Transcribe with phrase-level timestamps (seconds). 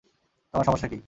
[0.53, 0.97] তোমার সমস্যা কী?